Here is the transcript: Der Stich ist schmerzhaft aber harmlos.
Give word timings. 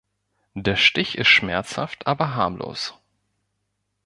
Der 0.55 0.77
Stich 0.77 1.15
ist 1.19 1.27
schmerzhaft 1.27 2.07
aber 2.07 2.33
harmlos. 2.33 2.95